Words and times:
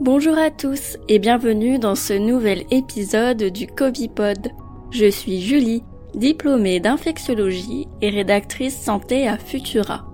Bonjour 0.00 0.38
à 0.38 0.50
tous 0.50 0.96
et 1.08 1.18
bienvenue 1.18 1.78
dans 1.78 1.94
ce 1.94 2.14
nouvel 2.14 2.64
épisode 2.70 3.42
du 3.42 3.66
Covipod. 3.66 4.48
Je 4.90 5.10
suis 5.10 5.42
Julie, 5.42 5.82
diplômée 6.14 6.80
d'infectiologie 6.80 7.86
et 8.00 8.08
rédactrice 8.08 8.74
santé 8.74 9.28
à 9.28 9.36
Futura. 9.36 10.06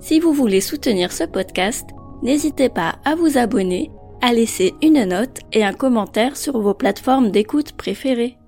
Si 0.00 0.18
vous 0.18 0.32
voulez 0.32 0.60
soutenir 0.60 1.12
ce 1.12 1.22
podcast, 1.22 1.88
n'hésitez 2.20 2.68
pas 2.68 2.96
à 3.04 3.14
vous 3.14 3.38
abonner, 3.38 3.92
à 4.22 4.32
laisser 4.32 4.74
une 4.82 5.04
note 5.04 5.38
et 5.52 5.62
un 5.64 5.72
commentaire 5.72 6.36
sur 6.36 6.60
vos 6.60 6.74
plateformes 6.74 7.30
d'écoute 7.30 7.74
préférées. 7.74 8.38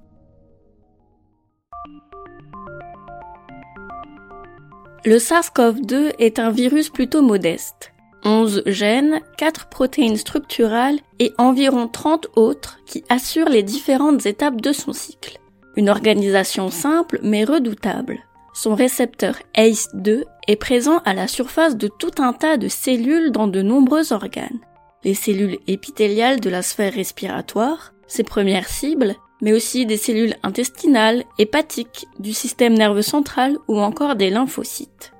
Le 5.04 5.18
SARS-CoV-2 5.18 6.14
est 6.18 6.40
un 6.40 6.50
virus 6.50 6.90
plutôt 6.90 7.22
modeste. 7.22 7.89
11 8.24 8.62
gènes, 8.66 9.20
4 9.38 9.68
protéines 9.68 10.16
structurales 10.16 10.98
et 11.18 11.32
environ 11.38 11.88
30 11.88 12.28
autres 12.36 12.78
qui 12.86 13.04
assurent 13.08 13.48
les 13.48 13.62
différentes 13.62 14.26
étapes 14.26 14.60
de 14.60 14.72
son 14.72 14.92
cycle. 14.92 15.38
Une 15.76 15.88
organisation 15.88 16.70
simple 16.70 17.20
mais 17.22 17.44
redoutable. 17.44 18.18
Son 18.52 18.74
récepteur 18.74 19.36
ACE2 19.56 20.24
est 20.48 20.56
présent 20.56 20.98
à 21.04 21.14
la 21.14 21.28
surface 21.28 21.76
de 21.76 21.88
tout 21.88 22.10
un 22.18 22.32
tas 22.32 22.56
de 22.56 22.68
cellules 22.68 23.30
dans 23.30 23.46
de 23.46 23.62
nombreux 23.62 24.12
organes. 24.12 24.60
Les 25.04 25.14
cellules 25.14 25.58
épithéliales 25.66 26.40
de 26.40 26.50
la 26.50 26.62
sphère 26.62 26.92
respiratoire, 26.92 27.94
ses 28.06 28.24
premières 28.24 28.68
cibles, 28.68 29.14
mais 29.40 29.52
aussi 29.52 29.86
des 29.86 29.96
cellules 29.96 30.34
intestinales, 30.42 31.24
hépatiques, 31.38 32.06
du 32.18 32.32
système 32.32 32.74
nerveux 32.74 33.02
central 33.02 33.56
ou 33.68 33.78
encore 33.78 34.16
des 34.16 34.30
lymphocytes. 34.30 35.12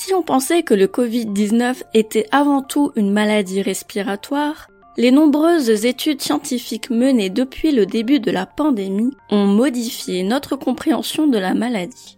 Si 0.00 0.14
on 0.14 0.22
pensait 0.22 0.62
que 0.62 0.74
le 0.74 0.86
Covid-19 0.86 1.82
était 1.92 2.28
avant 2.30 2.62
tout 2.62 2.92
une 2.94 3.10
maladie 3.10 3.62
respiratoire, 3.62 4.68
les 4.96 5.10
nombreuses 5.10 5.84
études 5.84 6.22
scientifiques 6.22 6.88
menées 6.90 7.30
depuis 7.30 7.72
le 7.72 7.84
début 7.84 8.20
de 8.20 8.30
la 8.30 8.46
pandémie 8.46 9.10
ont 9.28 9.46
modifié 9.46 10.22
notre 10.22 10.54
compréhension 10.54 11.26
de 11.26 11.36
la 11.36 11.52
maladie. 11.52 12.16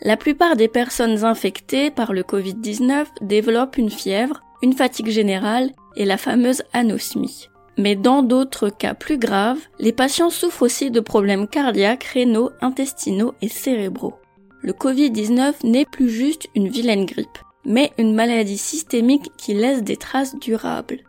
La 0.00 0.16
plupart 0.16 0.56
des 0.56 0.66
personnes 0.66 1.24
infectées 1.24 1.92
par 1.92 2.12
le 2.12 2.22
Covid-19 2.22 3.06
développent 3.20 3.78
une 3.78 3.90
fièvre, 3.90 4.42
une 4.60 4.72
fatigue 4.72 5.10
générale 5.10 5.70
et 5.94 6.06
la 6.06 6.16
fameuse 6.16 6.64
anosmie. 6.72 7.48
Mais 7.78 7.94
dans 7.94 8.24
d'autres 8.24 8.70
cas 8.70 8.94
plus 8.94 9.18
graves, 9.18 9.60
les 9.78 9.92
patients 9.92 10.30
souffrent 10.30 10.62
aussi 10.62 10.90
de 10.90 10.98
problèmes 10.98 11.46
cardiaques, 11.46 12.04
rénaux, 12.12 12.50
intestinaux 12.60 13.34
et 13.40 13.48
cérébraux 13.48 14.19
le 14.62 14.72
Covid-19 14.72 15.64
n'est 15.64 15.84
plus 15.84 16.10
juste 16.10 16.48
une 16.54 16.68
vilaine 16.68 17.06
grippe, 17.06 17.38
mais 17.64 17.92
une 17.98 18.14
maladie 18.14 18.58
systémique 18.58 19.32
qui 19.36 19.54
laisse 19.54 19.82
des 19.82 19.96
traces 19.96 20.38
durables. 20.38 21.00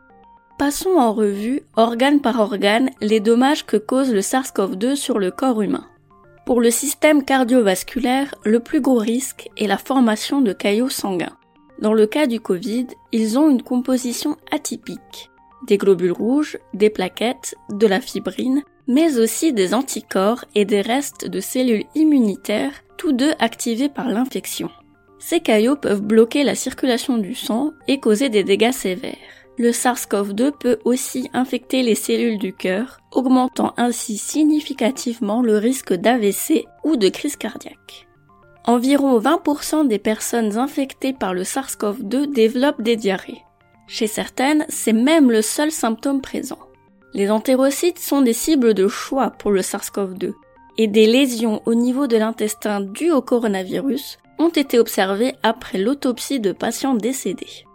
Passons 0.57 0.97
en 0.97 1.13
revue, 1.13 1.61
organe 1.75 2.21
par 2.21 2.39
organe, 2.39 2.91
les 3.01 3.19
dommages 3.19 3.65
que 3.65 3.77
cause 3.77 4.13
le 4.13 4.21
SARS-CoV-2 4.21 4.95
sur 4.95 5.19
le 5.19 5.31
corps 5.31 5.61
humain. 5.61 5.87
Pour 6.45 6.61
le 6.61 6.71
système 6.71 7.23
cardiovasculaire, 7.23 8.33
le 8.45 8.59
plus 8.59 8.81
gros 8.81 8.97
risque 8.97 9.49
est 9.57 9.67
la 9.67 9.77
formation 9.77 10.41
de 10.41 10.53
caillots 10.53 10.89
sanguins. 10.89 11.35
Dans 11.79 11.93
le 11.93 12.05
cas 12.05 12.27
du 12.27 12.39
Covid, 12.39 12.87
ils 13.11 13.39
ont 13.39 13.49
une 13.49 13.63
composition 13.63 14.37
atypique. 14.51 15.31
Des 15.67 15.77
globules 15.77 16.11
rouges, 16.11 16.57
des 16.73 16.89
plaquettes, 16.89 17.55
de 17.71 17.87
la 17.87 18.01
fibrine, 18.01 18.61
mais 18.91 19.17
aussi 19.19 19.53
des 19.53 19.73
anticorps 19.73 20.43
et 20.53 20.65
des 20.65 20.81
restes 20.81 21.25
de 21.25 21.39
cellules 21.39 21.85
immunitaires 21.95 22.73
tous 22.97 23.13
deux 23.13 23.31
activés 23.39 23.87
par 23.87 24.09
l'infection. 24.09 24.69
Ces 25.17 25.39
caillots 25.39 25.77
peuvent 25.77 26.01
bloquer 26.01 26.43
la 26.43 26.55
circulation 26.55 27.17
du 27.17 27.33
sang 27.33 27.71
et 27.87 28.01
causer 28.01 28.27
des 28.27 28.43
dégâts 28.43 28.73
sévères. 28.73 29.15
Le 29.57 29.71
SARS-CoV-2 29.71 30.51
peut 30.59 30.79
aussi 30.83 31.29
infecter 31.31 31.83
les 31.83 31.95
cellules 31.95 32.37
du 32.37 32.51
cœur, 32.51 32.99
augmentant 33.13 33.73
ainsi 33.77 34.17
significativement 34.17 35.41
le 35.41 35.57
risque 35.57 35.93
d'AVC 35.93 36.65
ou 36.83 36.97
de 36.97 37.07
crise 37.07 37.37
cardiaque. 37.37 38.07
Environ 38.65 39.17
20% 39.19 39.87
des 39.87 39.99
personnes 39.99 40.57
infectées 40.57 41.13
par 41.13 41.33
le 41.33 41.43
SARS-CoV-2 41.43 42.33
développent 42.33 42.81
des 42.81 42.97
diarrhées. 42.97 43.41
Chez 43.87 44.07
certaines, 44.07 44.65
c'est 44.67 44.93
même 44.93 45.31
le 45.31 45.41
seul 45.41 45.71
symptôme 45.71 46.19
présent. 46.19 46.59
Les 47.13 47.29
entérocytes 47.29 47.99
sont 47.99 48.21
des 48.21 48.33
cibles 48.33 48.73
de 48.73 48.87
choix 48.87 49.31
pour 49.31 49.51
le 49.51 49.61
SARS-CoV-2, 49.61 50.33
et 50.77 50.87
des 50.87 51.05
lésions 51.05 51.61
au 51.65 51.73
niveau 51.73 52.07
de 52.07 52.17
l'intestin 52.17 52.81
dues 52.81 53.11
au 53.11 53.21
coronavirus 53.21 54.17
ont 54.39 54.49
été 54.49 54.79
observées 54.79 55.35
après 55.43 55.77
l'autopsie 55.77 56.39
de 56.39 56.51
patients 56.51 56.95
décédés. 56.95 57.65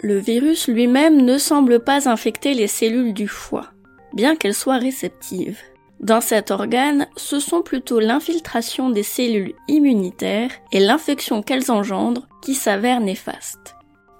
Le 0.00 0.18
virus 0.18 0.68
lui-même 0.68 1.22
ne 1.22 1.38
semble 1.38 1.80
pas 1.80 2.08
infecter 2.08 2.54
les 2.54 2.66
cellules 2.66 3.14
du 3.14 3.28
foie, 3.28 3.66
bien 4.12 4.36
qu'elles 4.36 4.54
soient 4.54 4.78
réceptives. 4.78 5.58
Dans 6.00 6.20
cet 6.20 6.50
organe, 6.50 7.06
ce 7.16 7.38
sont 7.38 7.62
plutôt 7.62 8.00
l'infiltration 8.00 8.90
des 8.90 9.02
cellules 9.02 9.54
immunitaires 9.68 10.50
et 10.72 10.80
l'infection 10.80 11.42
qu'elles 11.42 11.70
engendrent 11.70 12.26
qui 12.42 12.54
s'avèrent 12.54 13.00
néfastes. 13.00 13.73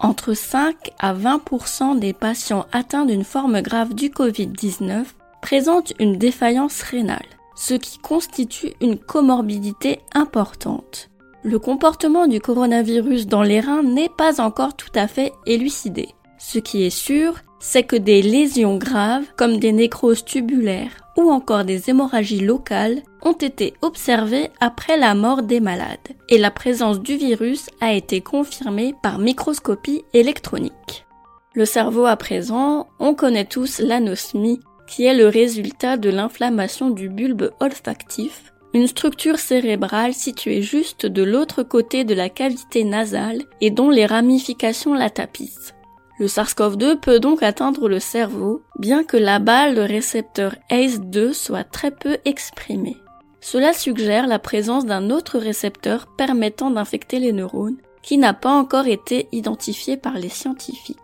Entre 0.05 0.35
5 0.35 0.93
à 0.99 1.15
20% 1.15 1.99
des 1.99 2.13
patients 2.13 2.67
atteints 2.73 3.07
d'une 3.07 3.25
forme 3.25 3.63
grave 3.63 3.95
du 3.95 4.11
Covid-19 4.11 5.05
présentent 5.41 5.95
une 5.99 6.19
défaillance 6.19 6.83
rénale 6.83 7.25
ce 7.55 7.75
qui 7.75 7.99
constitue 7.99 8.75
une 8.81 8.99
comorbidité 8.99 10.01
importante. 10.15 11.11
Le 11.43 11.59
comportement 11.59 12.27
du 12.27 12.41
coronavirus 12.41 13.27
dans 13.27 13.43
les 13.43 13.61
reins 13.61 13.83
n'est 13.83 14.09
pas 14.09 14.41
encore 14.41 14.77
tout 14.77 14.93
à 14.95 15.07
fait 15.07 15.33
élucidé. 15.47 16.09
Ce 16.39 16.59
qui 16.59 16.85
est 16.85 16.91
sûr, 16.91 17.37
c'est 17.61 17.85
que 17.85 17.97
des 17.97 18.23
lésions 18.23 18.77
graves, 18.77 19.25
comme 19.37 19.59
des 19.59 19.73
nécroses 19.73 20.25
tubulaires 20.25 21.04
ou 21.17 21.31
encore 21.31 21.65
des 21.65 21.91
hémorragies 21.91 22.41
locales, 22.41 23.03
ont 23.23 23.33
été 23.33 23.75
observées 23.83 24.51
après 24.61 24.97
la 24.97 25.15
mort 25.15 25.43
des 25.43 25.61
malades, 25.61 25.99
et 26.29 26.39
la 26.39 26.51
présence 26.51 27.01
du 27.01 27.17
virus 27.17 27.71
a 27.81 27.93
été 27.93 28.21
confirmée 28.21 28.95
par 29.03 29.19
microscopie 29.19 30.05
électronique. 30.13 31.07
Le 31.55 31.65
cerveau 31.65 32.05
à 32.05 32.17
présent, 32.17 32.89
on 32.99 33.15
connaît 33.15 33.45
tous 33.45 33.79
l'anosmie, 33.79 34.61
qui 34.87 35.05
est 35.05 35.15
le 35.15 35.29
résultat 35.29 35.97
de 35.97 36.11
l'inflammation 36.11 36.91
du 36.91 37.09
bulbe 37.09 37.51
olfactif, 37.61 38.53
une 38.75 38.89
structure 38.89 39.39
cérébrale 39.39 40.15
située 40.15 40.61
juste 40.61 41.07
de 41.07 41.23
l'autre 41.23 41.63
côté 41.63 42.03
de 42.03 42.13
la 42.13 42.29
cavité 42.29 42.83
nasale 42.83 43.43
et 43.61 43.71
dont 43.71 43.89
les 43.89 44.05
ramifications 44.05 44.95
la 44.95 45.11
tapissent. 45.11 45.75
Le 46.19 46.27
SARS-CoV-2 46.27 47.01
peut 47.01 47.19
donc 47.19 47.43
atteindre 47.43 47.89
le 47.89 47.99
cerveau, 47.99 48.63
bien 48.79 49.03
que 49.03 49.17
là-bas 49.17 49.71
le 49.71 49.83
récepteur 49.83 50.55
ACE2 50.71 51.33
soit 51.33 51.65
très 51.65 51.91
peu 51.91 52.19
exprimé. 52.25 52.97
Cela 53.41 53.73
suggère 53.73 54.27
la 54.27 54.39
présence 54.39 54.87
d'un 54.87 55.11
autre 55.11 55.39
récepteur 55.39 56.07
permettant 56.17 56.71
d'infecter 56.71 57.19
les 57.19 57.33
neurones, 57.33 57.77
qui 58.03 58.17
n'a 58.17 58.33
pas 58.33 58.53
encore 58.53 58.87
été 58.87 59.29
identifié 59.33 59.97
par 59.97 60.15
les 60.15 60.29
scientifiques. 60.29 60.99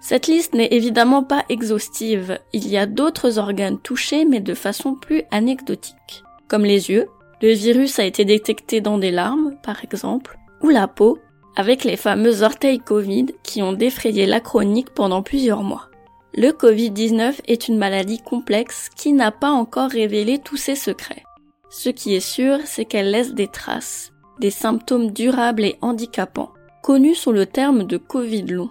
Cette 0.00 0.28
liste 0.28 0.54
n'est 0.54 0.72
évidemment 0.72 1.22
pas 1.22 1.44
exhaustive, 1.48 2.38
il 2.52 2.68
y 2.68 2.78
a 2.78 2.86
d'autres 2.86 3.38
organes 3.38 3.78
touchés 3.78 4.24
mais 4.24 4.40
de 4.40 4.54
façon 4.54 4.94
plus 4.94 5.24
anecdotique, 5.30 6.22
comme 6.48 6.64
les 6.64 6.88
yeux, 6.88 7.08
le 7.42 7.52
virus 7.52 7.98
a 7.98 8.04
été 8.04 8.24
détecté 8.24 8.80
dans 8.80 8.98
des 8.98 9.10
larmes 9.10 9.56
par 9.62 9.84
exemple, 9.84 10.38
ou 10.62 10.68
la 10.68 10.88
peau, 10.88 11.18
avec 11.56 11.84
les 11.84 11.96
fameux 11.96 12.42
orteils 12.42 12.78
Covid 12.78 13.26
qui 13.42 13.62
ont 13.62 13.72
défrayé 13.72 14.26
la 14.26 14.40
chronique 14.40 14.90
pendant 14.90 15.22
plusieurs 15.22 15.62
mois. 15.62 15.90
Le 16.34 16.50
Covid-19 16.50 17.40
est 17.48 17.68
une 17.68 17.76
maladie 17.76 18.20
complexe 18.22 18.88
qui 18.94 19.12
n'a 19.12 19.32
pas 19.32 19.50
encore 19.50 19.90
révélé 19.90 20.38
tous 20.38 20.56
ses 20.56 20.76
secrets. 20.76 21.24
Ce 21.70 21.88
qui 21.88 22.14
est 22.14 22.20
sûr, 22.20 22.58
c'est 22.64 22.84
qu'elle 22.84 23.10
laisse 23.10 23.34
des 23.34 23.48
traces, 23.48 24.12
des 24.38 24.50
symptômes 24.50 25.10
durables 25.10 25.64
et 25.64 25.76
handicapants, 25.80 26.52
connus 26.82 27.16
sous 27.16 27.32
le 27.32 27.46
terme 27.46 27.84
de 27.84 27.96
Covid 27.96 28.42
long. 28.42 28.70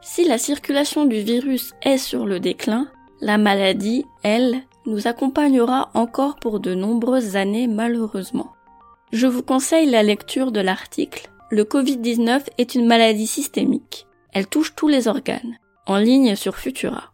Si 0.00 0.26
la 0.26 0.38
circulation 0.38 1.04
du 1.04 1.20
virus 1.20 1.72
est 1.82 1.98
sur 1.98 2.26
le 2.26 2.40
déclin, 2.40 2.88
la 3.20 3.38
maladie, 3.38 4.04
elle, 4.22 4.62
nous 4.86 5.06
accompagnera 5.06 5.90
encore 5.94 6.36
pour 6.36 6.58
de 6.58 6.74
nombreuses 6.74 7.36
années 7.36 7.66
malheureusement. 7.66 8.52
Je 9.12 9.26
vous 9.26 9.42
conseille 9.42 9.90
la 9.90 10.02
lecture 10.02 10.52
de 10.52 10.60
l'article 10.60 11.30
Le 11.52 11.64
Covid-19 11.64 12.42
est 12.58 12.76
une 12.76 12.86
maladie 12.86 13.26
systémique. 13.26 14.06
Elle 14.32 14.46
touche 14.46 14.76
tous 14.76 14.86
les 14.86 15.08
organes, 15.08 15.58
en 15.84 15.96
ligne 15.96 16.36
sur 16.36 16.56
Futura. 16.56 17.12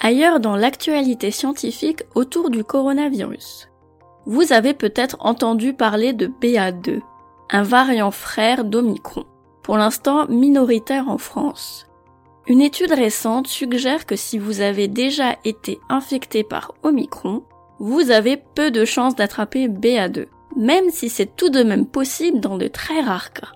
Ailleurs 0.00 0.40
dans 0.40 0.56
l'actualité 0.56 1.30
scientifique 1.30 2.04
autour 2.14 2.48
du 2.48 2.64
coronavirus. 2.64 3.68
Vous 4.24 4.54
avez 4.54 4.72
peut-être 4.72 5.18
entendu 5.20 5.74
parler 5.74 6.14
de 6.14 6.26
BA2, 6.26 7.02
un 7.50 7.62
variant 7.62 8.10
frère 8.10 8.64
d'Omicron 8.64 9.26
pour 9.62 9.76
l'instant 9.76 10.26
minoritaire 10.28 11.10
en 11.10 11.18
France. 11.18 11.86
Une 12.46 12.62
étude 12.62 12.92
récente 12.92 13.46
suggère 13.46 14.06
que 14.06 14.16
si 14.16 14.38
vous 14.38 14.62
avez 14.62 14.88
déjà 14.88 15.36
été 15.44 15.80
infecté 15.90 16.44
par 16.44 16.72
Omicron, 16.82 17.42
vous 17.78 18.10
avez 18.10 18.38
peu 18.38 18.70
de 18.70 18.86
chances 18.86 19.16
d'attraper 19.16 19.68
BA2, 19.68 20.28
même 20.56 20.90
si 20.90 21.08
c'est 21.08 21.36
tout 21.36 21.50
de 21.50 21.62
même 21.62 21.86
possible 21.86 22.40
dans 22.40 22.56
de 22.56 22.68
très 22.68 23.00
rares 23.00 23.32
cas. 23.32 23.52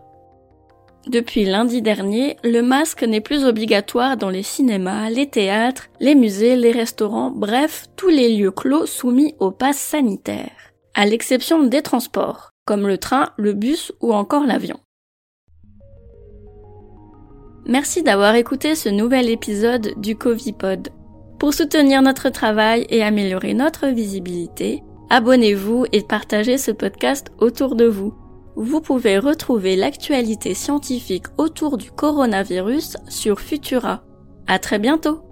Depuis 1.06 1.46
lundi 1.46 1.80
dernier, 1.80 2.36
le 2.44 2.60
masque 2.60 3.02
n'est 3.02 3.22
plus 3.22 3.44
obligatoire 3.44 4.16
dans 4.16 4.28
les 4.28 4.42
cinémas, 4.42 5.08
les 5.08 5.26
théâtres, 5.26 5.88
les 6.00 6.14
musées, 6.14 6.56
les 6.56 6.72
restaurants, 6.72 7.30
bref, 7.30 7.86
tous 7.96 8.08
les 8.08 8.36
lieux 8.36 8.50
clos 8.50 8.84
soumis 8.84 9.34
au 9.38 9.50
pass 9.50 9.78
sanitaire, 9.78 10.50
à 10.94 11.06
l'exception 11.06 11.62
des 11.62 11.80
transports, 11.80 12.50
comme 12.66 12.86
le 12.86 12.98
train, 12.98 13.30
le 13.38 13.54
bus 13.54 13.92
ou 14.00 14.12
encore 14.12 14.44
l'avion. 14.44 14.78
Merci 17.64 18.02
d'avoir 18.02 18.34
écouté 18.34 18.74
ce 18.74 18.88
nouvel 18.88 19.30
épisode 19.30 19.94
du 19.98 20.16
Covipod. 20.16 20.88
Pour 21.38 21.54
soutenir 21.54 22.02
notre 22.02 22.30
travail 22.30 22.86
et 22.90 23.02
améliorer 23.02 23.54
notre 23.54 23.86
visibilité, 23.86 24.82
abonnez-vous 25.10 25.86
et 25.92 26.02
partagez 26.02 26.58
ce 26.58 26.70
podcast 26.70 27.32
autour 27.38 27.74
de 27.74 27.86
vous. 27.86 28.14
Vous 28.56 28.80
pouvez 28.80 29.18
retrouver 29.18 29.76
l'actualité 29.76 30.54
scientifique 30.54 31.26
autour 31.36 31.78
du 31.78 31.90
coronavirus 31.90 32.96
sur 33.08 33.40
Futura. 33.40 34.02
À 34.46 34.58
très 34.58 34.78
bientôt! 34.78 35.27